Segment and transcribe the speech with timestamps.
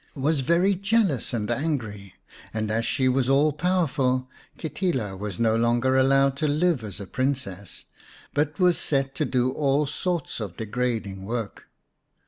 [0.01, 2.13] xvii Or, the Moss Green Princess very jealous and angry,
[2.55, 7.05] and as she was all powerful, Kitila was no longer allowed to live as a
[7.05, 7.85] Princess,
[8.33, 11.67] but was set to do all sorts of degrading work.